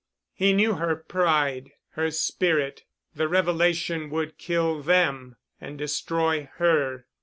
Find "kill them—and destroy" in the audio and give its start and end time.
4.39-6.49